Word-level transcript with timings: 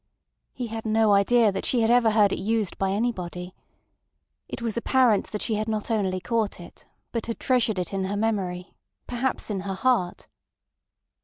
He 0.51 0.65
had 0.65 0.83
no 0.83 1.13
idea 1.13 1.51
that 1.51 1.63
she 1.63 1.81
had 1.81 1.91
ever 1.91 2.09
heard 2.09 2.33
it 2.33 2.39
used 2.39 2.75
by 2.79 2.89
anybody. 2.89 3.53
It 4.49 4.59
was 4.59 4.75
apparent 4.75 5.27
that 5.27 5.43
she 5.43 5.53
had 5.53 5.67
not 5.67 5.91
only 5.91 6.19
caught 6.19 6.59
it, 6.59 6.87
but 7.11 7.27
had 7.27 7.39
treasured 7.39 7.77
it 7.77 7.93
in 7.93 8.05
her 8.05 8.17
memory—perhaps 8.17 9.51
in 9.51 9.59
her 9.59 9.75
heart. 9.75 10.27